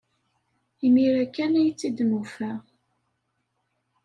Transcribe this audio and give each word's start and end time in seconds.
Imir-a 0.85 1.25
kan 1.27 1.53
ay 1.59 1.71
tt-id-nufa. 1.71 2.51